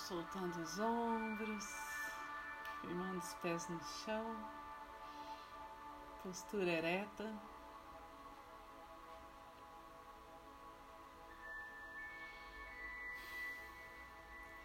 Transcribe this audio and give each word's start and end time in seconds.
soltando 0.00 0.62
os 0.62 0.78
ombros, 0.78 1.64
firmando 2.80 3.18
os 3.18 3.34
pés 3.34 3.68
no 3.68 3.80
chão, 3.84 4.36
postura 6.22 6.70
ereta. 6.70 7.32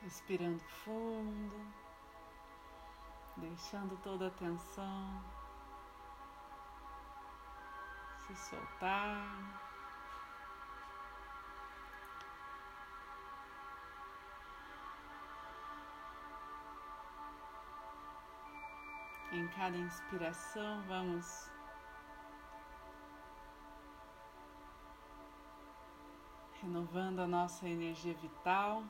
Respirando 0.01 0.63
fundo, 0.83 1.73
deixando 3.37 3.97
toda 4.03 4.27
a 4.27 4.31
tensão 4.31 5.23
se 8.27 8.35
soltar. 8.35 9.64
Em 19.35 19.49
cada 19.49 19.75
inspiração, 19.75 20.81
vamos 20.87 21.51
renovando 26.61 27.19
a 27.19 27.27
nossa 27.27 27.67
energia 27.67 28.13
vital. 28.13 28.81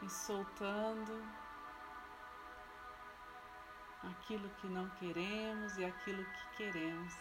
E 0.00 0.08
soltando 0.08 1.22
aquilo 4.02 4.48
que 4.48 4.66
não 4.66 4.88
queremos 4.96 5.76
e 5.76 5.84
aquilo 5.84 6.24
que 6.24 6.56
queremos. 6.56 7.14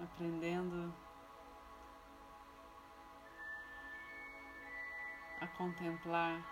Aprendendo 0.00 0.94
contemplar 5.62 6.42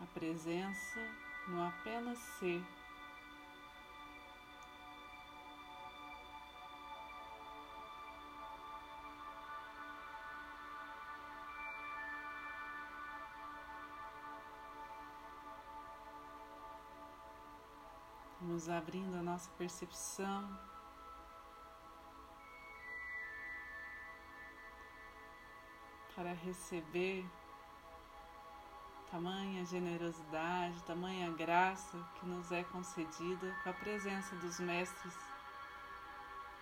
a 0.00 0.06
presença 0.14 0.98
no 1.48 1.62
apenas 1.62 2.18
ser. 2.38 2.64
Nos 18.40 18.70
abrindo 18.70 19.16
a 19.16 19.22
nossa 19.22 19.50
percepção 19.58 20.75
para 26.16 26.32
receber 26.32 27.22
tamanha 29.10 29.66
generosidade, 29.66 30.82
tamanha 30.84 31.30
graça 31.32 32.02
que 32.18 32.26
nos 32.26 32.50
é 32.50 32.64
concedida 32.64 33.54
com 33.62 33.68
a 33.68 33.74
presença 33.74 34.34
dos 34.36 34.58
mestres 34.58 35.14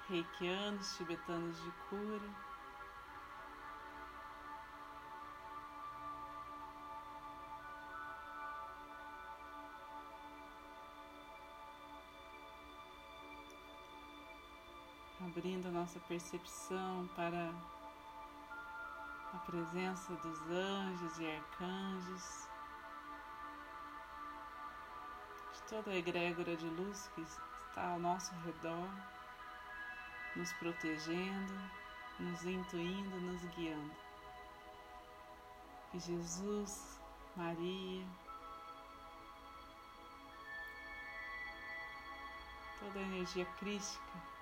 reikianos, 0.08 0.96
tibetanos 0.96 1.56
de 1.62 1.70
cura. 1.88 2.54
Abrindo 15.20 15.68
a 15.68 15.70
nossa 15.70 15.98
percepção 16.00 17.08
para 17.16 17.50
presença 19.46 20.12
dos 20.16 20.40
anjos 20.50 21.18
e 21.18 21.30
arcanjos, 21.30 22.48
de 25.52 25.62
toda 25.68 25.90
a 25.90 25.96
egrégora 25.96 26.56
de 26.56 26.68
luz 26.68 27.10
que 27.14 27.20
está 27.20 27.92
ao 27.92 27.98
nosso 27.98 28.34
redor, 28.44 28.88
nos 30.36 30.52
protegendo, 30.54 31.70
nos 32.18 32.44
intuindo, 32.44 33.20
nos 33.20 33.44
guiando. 33.54 33.94
Que 35.90 35.98
Jesus, 36.00 37.00
Maria, 37.36 38.06
toda 42.80 42.98
a 42.98 43.02
energia 43.02 43.46
crística 43.58 44.33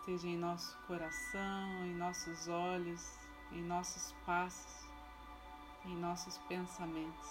esteja 0.00 0.28
em 0.28 0.36
nosso 0.36 0.78
coração, 0.86 1.84
em 1.84 1.94
nossos 1.94 2.48
olhos, 2.48 3.18
em 3.52 3.62
nossos 3.62 4.12
passos, 4.24 4.88
em 5.84 5.94
nossos 5.96 6.38
pensamentos. 6.48 7.28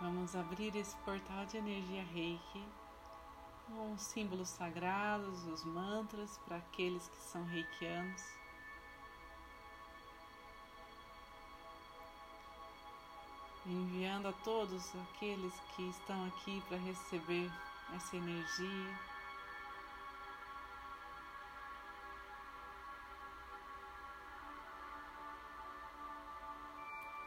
Vamos 0.00 0.34
abrir 0.34 0.74
esse 0.74 0.96
portal 0.98 1.46
de 1.46 1.58
energia 1.58 2.02
reiki 2.02 2.64
com 3.66 3.92
os 3.92 4.02
símbolos 4.02 4.48
sagrados, 4.48 5.46
os 5.46 5.64
mantras 5.64 6.36
para 6.38 6.56
aqueles 6.56 7.08
que 7.08 7.18
são 7.18 7.44
reikianos. 7.44 8.39
Enviando 13.70 14.28
a 14.28 14.32
todos 14.32 14.92
aqueles 14.96 15.52
que 15.74 15.88
estão 15.88 16.26
aqui 16.26 16.62
para 16.68 16.76
receber 16.78 17.50
essa 17.94 18.16
energia. 18.16 18.98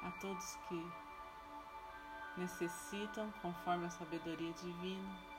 A 0.04 0.12
todos 0.20 0.56
que 0.68 0.92
necessitam, 2.38 3.32
conforme 3.42 3.86
a 3.86 3.90
sabedoria 3.90 4.52
divina. 4.54 5.33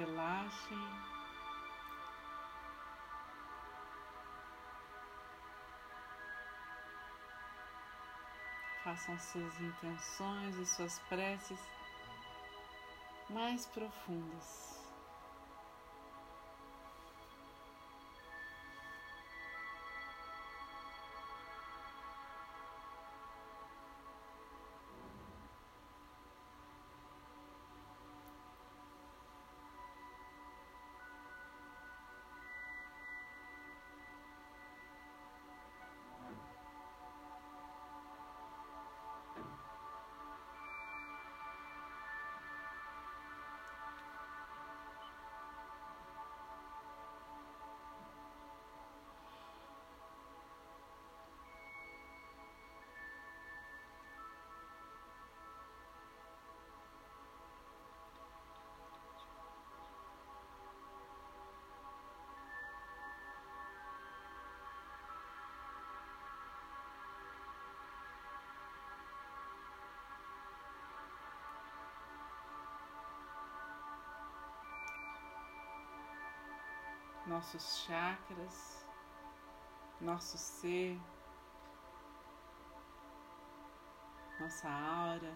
Relaxem. 0.00 0.78
Façam 8.82 9.18
suas 9.18 9.60
intenções 9.60 10.56
e 10.56 10.66
suas 10.66 10.98
preces 11.00 11.60
mais 13.28 13.66
profundas. 13.66 14.79
Nossos 77.30 77.84
chakras, 77.86 78.84
nosso 80.00 80.36
ser, 80.36 81.00
nossa 84.40 84.68
aura. 84.68 85.32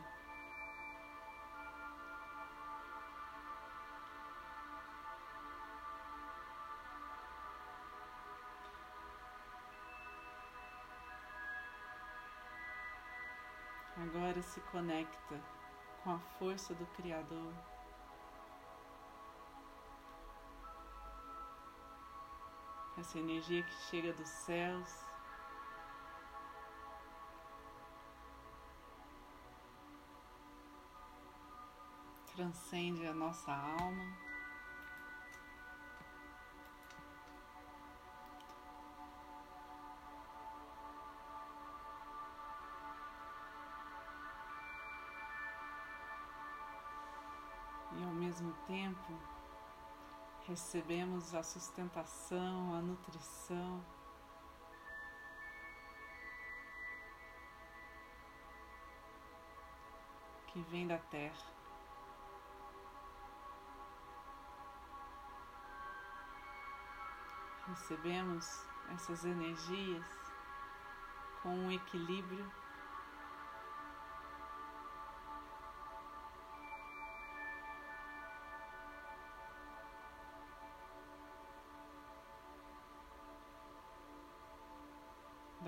Agora 13.96 14.42
se 14.42 14.60
conecta 14.62 15.40
com 16.02 16.10
a 16.10 16.18
força 16.18 16.74
do 16.74 16.86
Criador. 16.86 17.54
Essa 23.04 23.18
energia 23.18 23.62
que 23.62 23.74
chega 23.90 24.14
dos 24.14 24.26
céus. 24.26 25.04
Transcende 32.34 33.06
a 33.06 33.12
nossa 33.12 33.52
alma. 33.52 34.24
mesmo 48.34 48.52
tempo, 48.66 49.12
recebemos 50.46 51.34
a 51.34 51.42
sustentação, 51.42 52.74
a 52.74 52.80
nutrição. 52.80 53.84
Que 60.48 60.60
vem 60.70 60.86
da 60.86 60.98
terra. 60.98 61.54
Recebemos 67.66 68.46
essas 68.92 69.24
energias 69.24 70.06
com 71.42 71.48
um 71.48 71.72
equilíbrio 71.72 72.63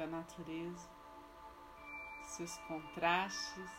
da 0.07 0.19
natureza, 0.19 0.89
seus 2.23 2.57
contrastes. 2.69 3.71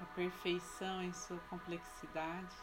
A 0.00 0.04
perfeição 0.14 1.02
em 1.02 1.12
sua 1.12 1.38
complexidade. 1.50 2.54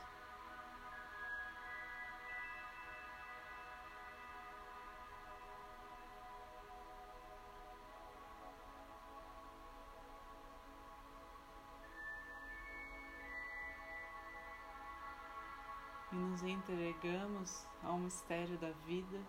Entregamos 16.51 17.65
ao 17.83 17.97
mistério 17.97 18.57
da 18.57 18.71
vida, 18.85 19.19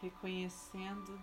reconhecendo 0.00 1.20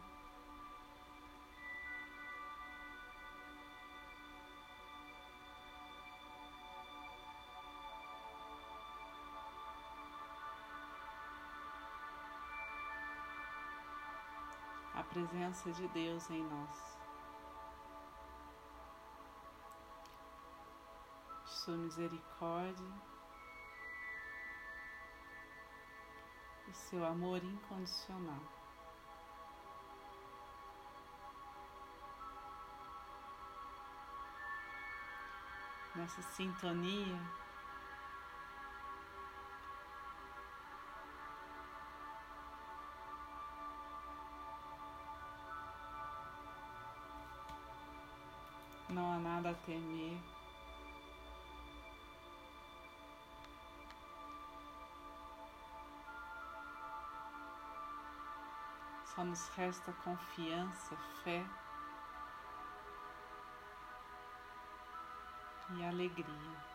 a 14.94 15.04
presença 15.04 15.72
de 15.72 15.88
Deus 15.90 16.30
em 16.30 16.44
nós. 16.44 16.98
Sua 21.46 21.78
misericórdia. 21.78 23.12
O 26.72 26.74
seu 26.74 27.06
amor 27.06 27.44
incondicional. 27.44 28.40
Nessa 35.94 36.22
sintonia, 36.22 37.20
não 48.88 49.12
há 49.12 49.20
nada 49.20 49.50
a 49.50 49.54
temer. 49.56 50.41
Só 59.14 59.26
nos 59.26 59.46
resta 59.50 59.92
confiança, 60.06 60.96
fé 61.22 61.46
e 65.76 65.84
alegria. 65.84 66.72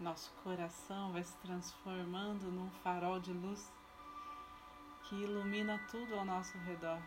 Nosso 0.00 0.32
coração 0.42 1.12
vai 1.12 1.22
se 1.22 1.36
transformando 1.36 2.50
num 2.50 2.70
farol 2.82 3.20
de 3.20 3.32
luz 3.32 3.77
que 5.08 5.16
ilumina 5.16 5.80
tudo 5.90 6.14
ao 6.16 6.24
nosso 6.24 6.58
redor. 6.66 6.98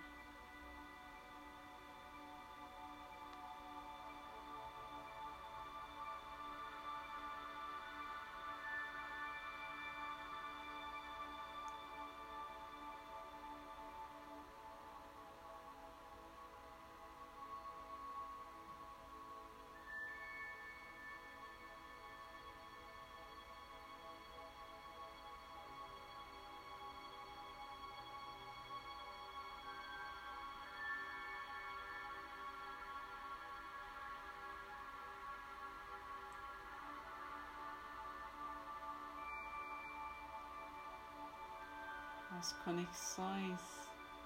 As 42.42 42.54
conexões 42.54 43.62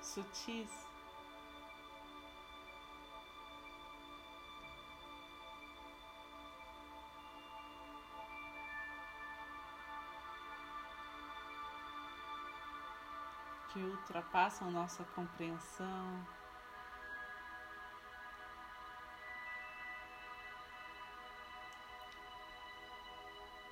sutis. 0.01 0.69
Que 13.73 13.79
ultrapassam 13.79 14.71
nossa 14.71 15.03
compreensão, 15.03 16.25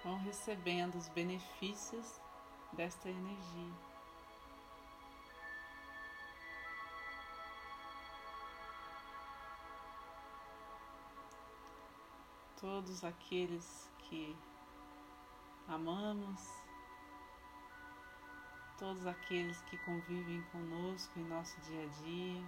vão 0.03 0.17
recebendo 0.17 0.95
os 0.95 1.07
benefícios 1.07 2.19
desta 2.73 3.07
energia. 3.07 3.92
Todos 12.63 13.03
aqueles 13.03 13.91
que 13.99 14.33
amamos, 15.67 16.39
todos 18.79 19.05
aqueles 19.05 19.61
que 19.63 19.77
convivem 19.79 20.41
conosco 20.43 21.19
em 21.19 21.25
nosso 21.25 21.59
dia 21.59 21.83
a 21.83 21.87
dia, 21.87 22.47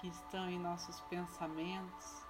que 0.00 0.08
estão 0.08 0.48
em 0.48 0.58
nossos 0.58 0.98
pensamentos. 1.02 2.24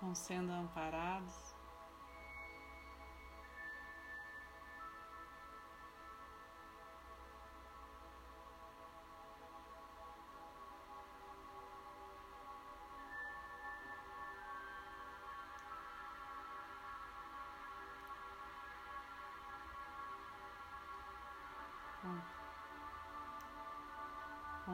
Vão 0.00 0.14
sendo 0.14 0.52
amparados. 0.52 1.53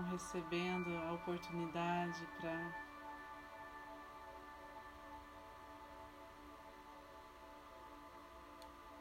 Vão 0.01 0.11
recebendo 0.11 0.97
a 0.97 1.13
oportunidade 1.13 2.27
para 2.41 2.91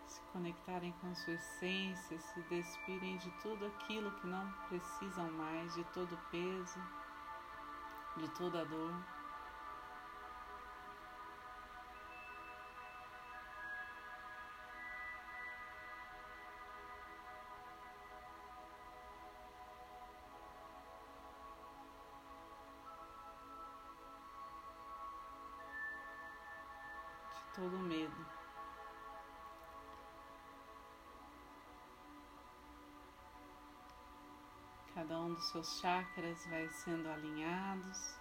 se 0.08 0.22
conectarem 0.34 0.92
com 1.02 1.16
sua 1.16 1.34
essência, 1.34 2.20
se 2.20 2.42
despirem 2.44 3.18
de 3.18 3.32
tudo 3.42 3.66
aquilo 3.66 4.12
que 4.20 4.28
não 4.28 4.52
precisam 4.68 5.32
mais, 5.32 5.74
de 5.76 5.84
todo 5.86 6.14
o 6.14 6.30
peso, 6.32 6.80
de 8.18 8.28
toda 8.30 8.62
a 8.62 8.66
dor. 8.66 9.19
Todo 27.60 27.78
medo. 27.80 28.26
Cada 34.96 35.20
um 35.20 35.34
dos 35.34 35.44
seus 35.50 35.80
chakras 35.82 36.46
vai 36.48 36.70
sendo 36.70 37.10
alinhados, 37.10 38.16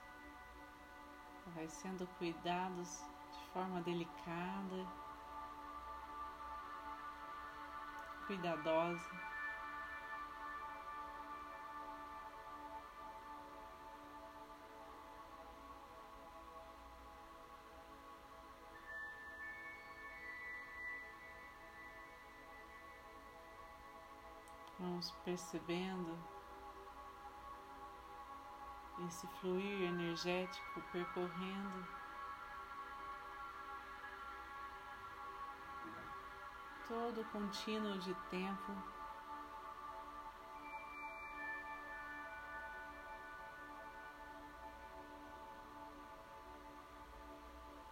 vai 1.55 1.69
sendo 1.69 2.05
cuidados 2.19 3.05
de 3.33 3.53
forma 3.53 3.81
delicada, 3.83 4.87
cuidadosa. 8.27 9.38
Vamos 24.99 25.13
percebendo 25.25 26.19
esse 29.07 29.29
fluir 29.41 29.83
energético 29.83 30.83
percorrendo 30.91 31.87
todo 36.89 37.21
o 37.21 37.25
contínuo 37.27 37.97
de 37.99 38.13
tempo. 38.29 38.73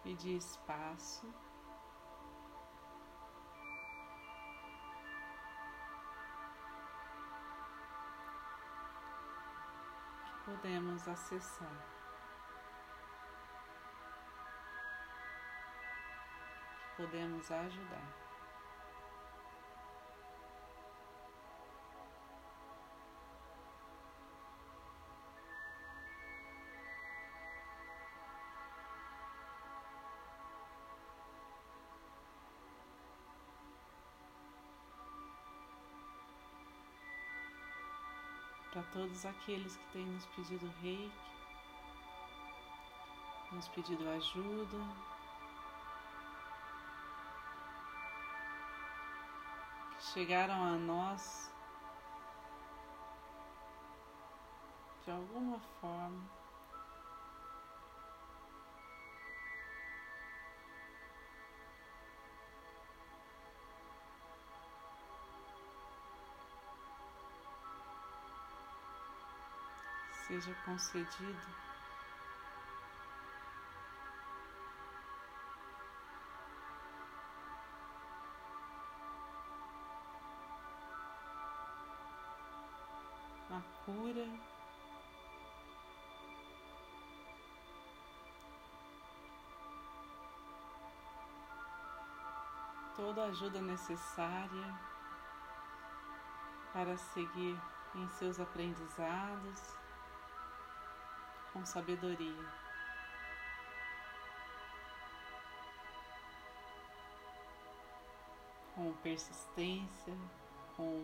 E 0.04 0.12
de 0.16 0.36
espaço. 0.36 1.45
Podemos 10.56 11.06
acessar. 11.06 11.68
Podemos 16.96 17.50
ajudar. 17.50 18.25
Para 38.76 38.84
todos 38.92 39.24
aqueles 39.24 39.74
que 39.74 39.86
têm 39.94 40.04
nos 40.04 40.26
pedido 40.26 40.70
reiki, 40.82 41.10
nos 43.50 43.66
pedido 43.68 44.06
ajuda. 44.10 44.76
Chegaram 50.12 50.62
a 50.62 50.72
nós 50.72 51.50
de 55.06 55.10
alguma 55.10 55.58
forma. 55.80 56.45
Seja 70.40 70.54
concedido. 70.66 71.66
A 83.48 83.62
cura 83.84 84.26
toda 92.94 93.22
a 93.22 93.26
ajuda 93.26 93.62
necessária 93.62 94.78
para 96.74 96.96
seguir 96.98 97.58
em 97.94 98.08
seus 98.10 98.38
aprendizados 98.38 99.85
com 101.56 101.64
sabedoria. 101.64 102.44
Com 108.74 108.92
persistência, 109.02 110.14
com 110.76 111.02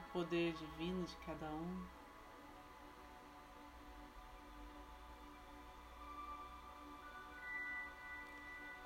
o 0.00 0.12
poder 0.12 0.52
divino 0.54 1.04
de 1.04 1.16
cada 1.24 1.46
um. 1.46 1.86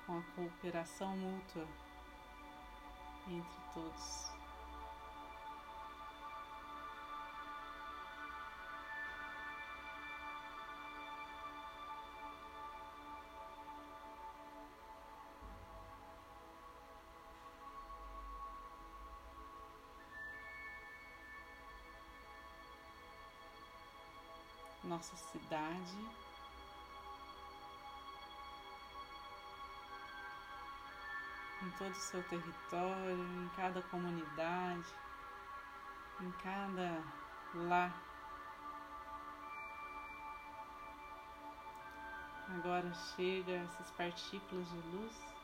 Com 0.05 0.19
a 0.19 0.21
cooperação 0.35 1.17
mútua 1.17 1.67
entre 3.27 3.57
todos. 3.73 4.36
Nossa 24.87 25.15
cidade. 25.15 25.97
em 31.63 31.71
todo 31.71 31.91
o 31.91 31.95
seu 31.95 32.23
território, 32.23 33.43
em 33.43 33.49
cada 33.55 33.81
comunidade, 33.83 34.87
em 36.21 36.31
cada 36.43 37.03
lar. 37.53 38.03
Agora 42.49 42.93
chega 42.93 43.51
essas 43.51 43.91
partículas 43.91 44.69
de 44.69 44.77
luz 44.95 45.36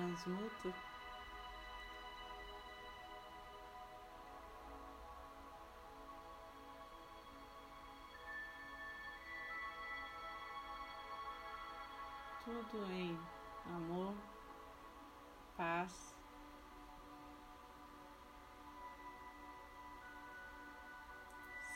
que 0.00 0.06
transmuta 0.16 0.74
tudo 12.44 12.92
em 12.92 13.18
amor, 13.66 14.14
paz, 15.56 16.16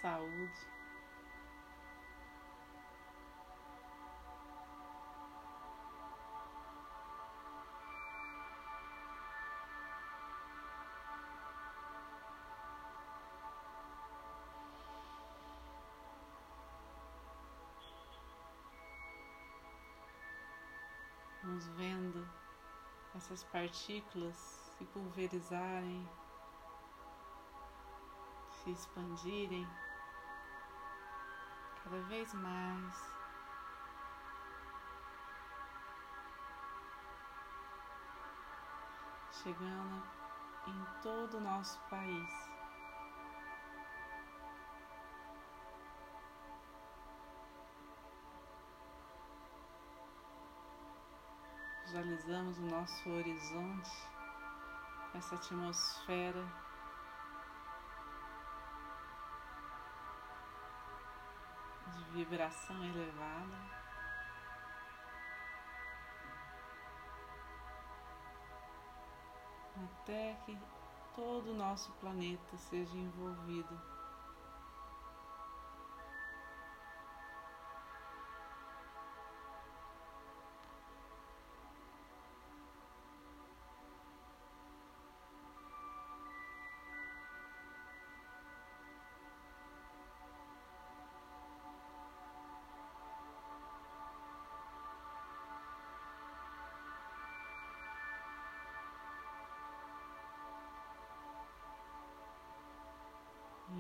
saúde. 0.01 0.84
Vendo 21.77 22.29
essas 23.15 23.45
partículas 23.45 24.35
se 24.37 24.85
pulverizarem, 24.87 26.09
se 28.51 28.71
expandirem 28.73 29.65
cada 31.85 32.01
vez 32.03 32.35
mais. 32.35 33.15
Chegando 39.31 40.03
em 40.67 41.03
todo 41.03 41.37
o 41.37 41.41
nosso 41.41 41.79
país. 41.89 42.54
Visualizamos 51.95 52.59
o 52.59 52.63
nosso 52.63 53.09
horizonte, 53.09 54.09
essa 55.15 55.37
atmosfera 55.37 56.45
de 61.93 62.05
vibração 62.13 62.85
elevada. 62.85 63.85
Até 69.85 70.35
que 70.45 70.59
todo 71.15 71.53
o 71.53 71.55
nosso 71.55 71.93
planeta 71.93 72.57
seja 72.57 72.97
envolvido 72.97 73.94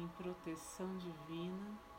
proteção 0.08 0.96
divina. 0.96 1.93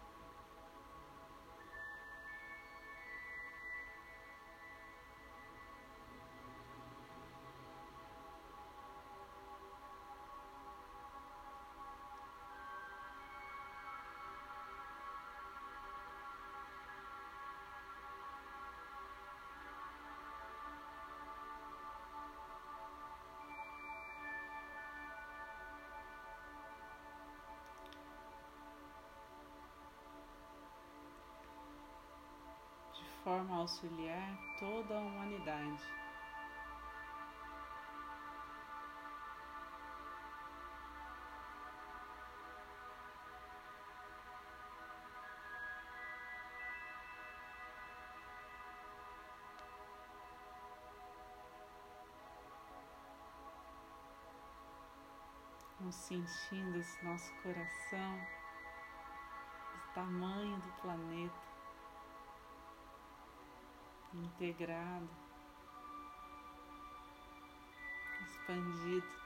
Forma 33.25 33.57
auxiliar 33.57 34.38
toda 34.59 34.95
a 34.95 35.01
humanidade. 35.01 35.81
Vamos 55.79 55.95
sentindo 55.95 56.77
esse 56.77 57.03
nosso 57.03 57.33
coração, 57.41 58.19
o 59.73 59.93
tamanho 59.95 60.57
do 60.57 60.81
planeta 60.81 61.55
integrado, 64.23 65.10
expandido. 68.25 69.25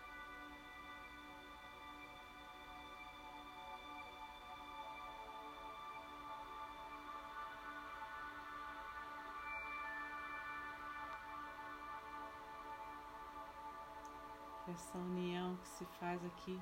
Essa 14.67 14.97
união 14.99 15.55
que 15.57 15.67
se 15.67 15.85
faz 15.99 16.23
aqui 16.23 16.61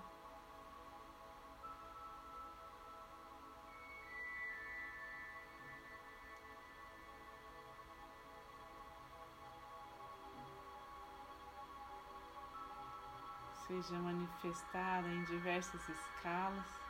seja 13.82 14.00
manifestada 14.00 15.08
em 15.08 15.24
diversas 15.26 15.82
escalas. 15.88 16.88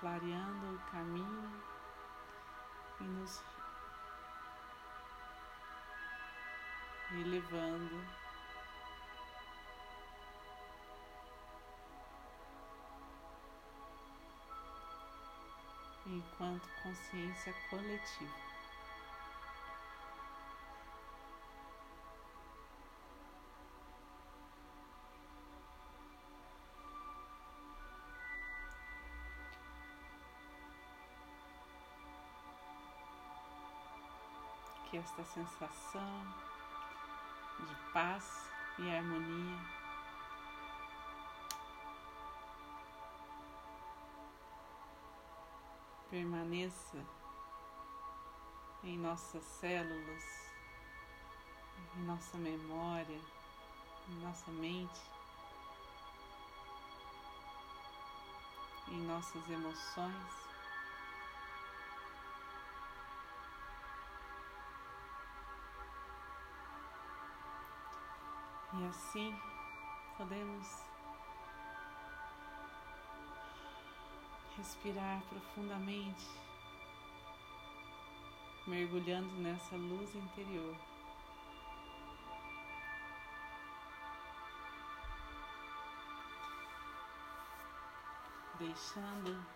clareando 0.00 0.74
o 0.74 0.90
caminho 0.90 1.69
e 3.00 3.04
nos 3.04 3.40
elevando. 7.12 8.04
Enquanto 16.06 16.68
consciência 16.82 17.54
coletiva. 17.68 18.49
Esta 35.00 35.24
sensação 35.24 36.26
de 37.58 37.74
paz 37.90 38.50
e 38.78 38.90
harmonia 38.90 39.58
permaneça 46.10 47.02
em 48.84 48.98
nossas 48.98 49.42
células, 49.42 50.52
em 51.96 52.02
nossa 52.02 52.36
memória, 52.36 53.20
em 54.08 54.14
nossa 54.16 54.50
mente, 54.50 55.00
em 58.88 59.00
nossas 59.06 59.48
emoções. 59.48 60.49
Assim 68.90 69.32
podemos 70.16 70.84
respirar 74.56 75.22
profundamente, 75.28 76.26
mergulhando 78.66 79.32
nessa 79.36 79.76
luz 79.76 80.12
interior. 80.16 80.76
Deixando 88.58 89.46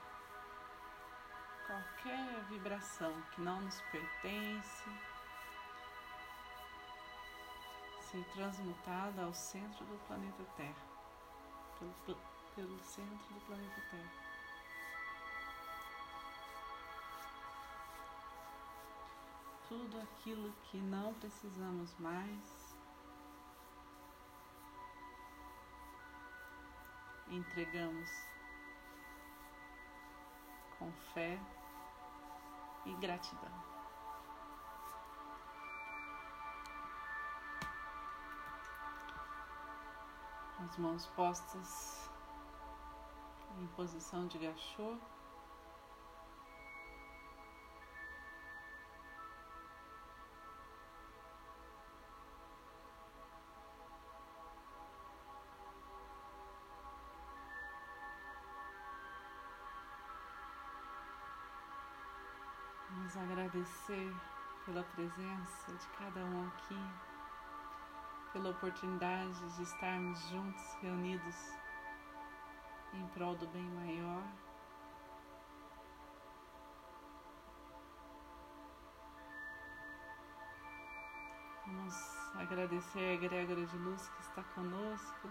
qualquer 1.67 2.45
vibração 2.51 3.13
que 3.33 3.41
não 3.41 3.61
nos 3.63 3.81
pertence 3.91 5.14
ser 8.15 8.25
transmutada 8.33 9.25
ao 9.25 9.35
centro 9.35 9.85
do 9.87 9.99
planeta 10.07 10.45
Terra, 10.57 10.87
pelo, 12.07 12.17
pelo 12.55 12.79
centro 12.79 13.35
do 13.35 13.41
planeta 13.45 13.81
Terra. 13.91 14.13
Tudo 19.69 20.01
aquilo 20.01 20.53
que 20.71 20.77
não 20.77 21.13
precisamos 21.15 21.93
mais, 21.99 22.77
entregamos 27.29 28.09
com 30.79 30.93
fé 31.13 31.37
e 32.87 32.95
gratidão. 32.95 33.74
As 40.65 40.79
mãos 40.79 41.07
postas 41.09 42.11
em 43.59 43.67
posição 43.69 44.27
de 44.27 44.39
gachô. 44.39 44.97
Vamos 62.91 63.17
agradecer 63.19 64.15
pela 64.65 64.83
presença 64.83 65.73
de 65.73 65.87
cada 65.99 66.25
um 66.25 66.49
aqui 66.49 67.14
pela 68.35 68.51
oportunidade 68.51 69.49
de 69.55 69.63
estarmos 69.63 70.19
juntos, 70.29 70.75
reunidos 70.83 71.37
em 72.93 73.07
prol 73.15 73.37
do 73.37 73.47
bem 73.47 73.63
maior. 73.63 74.25
Vamos 81.65 81.95
agradecer 82.35 82.99
a 82.99 83.13
egrégora 83.13 83.65
de 83.65 83.79
luz 83.79 84.09
que 84.09 84.23
está 84.23 84.43
conosco, 84.43 85.31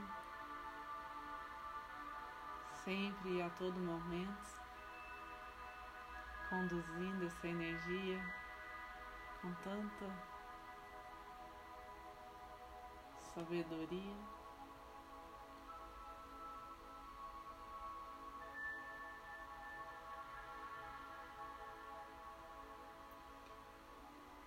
sempre 2.85 3.33
e 3.33 3.41
a 3.41 3.49
todo 3.49 3.77
momento, 3.81 4.61
conduzindo 6.49 7.25
essa 7.25 7.47
energia 7.49 8.23
com 9.41 9.53
tanta 9.55 10.32
sabedoria. 13.33 14.15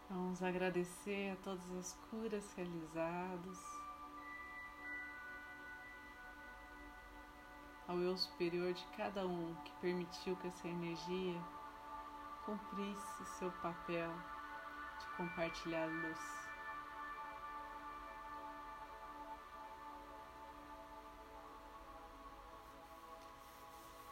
Vamos 0.09 0.43
agradecer 0.43 1.33
a 1.33 1.37
todas 1.43 1.71
as 1.73 1.93
curas 2.11 2.55
realizadas, 2.55 3.59
ao 7.89 7.99
eu 7.99 8.17
superior 8.17 8.73
de 8.73 8.85
cada 8.97 9.27
um 9.27 9.55
que 9.65 9.73
permitiu 9.81 10.37
que 10.37 10.47
essa 10.47 10.69
energia 10.69 11.41
cumprisse 12.45 13.25
seu 13.39 13.51
papel 13.63 14.11
de 15.01 15.17
compartilhar 15.17 15.87
luz. 15.87 16.46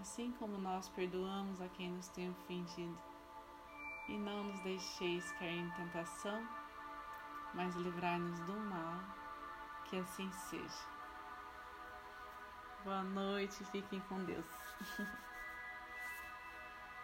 assim 0.00 0.32
como 0.32 0.58
nós 0.58 0.88
perdoamos 0.90 1.60
a 1.60 1.68
quem 1.68 1.90
nos 1.92 2.08
tem 2.08 2.30
ofendido. 2.30 2.98
E 4.08 4.16
não 4.16 4.44
nos 4.44 4.60
deixeis 4.60 5.30
cair 5.32 5.58
em 5.58 5.70
tentação, 5.70 6.46
mas 7.54 7.74
livrai-nos 7.76 8.40
do 8.40 8.52
mal, 8.52 9.00
que 9.84 9.96
assim 9.96 10.30
seja. 10.32 10.86
Boa 12.84 13.02
noite, 13.02 13.64
fiquem 13.66 14.00
com 14.08 14.24
Deus. 14.24 14.46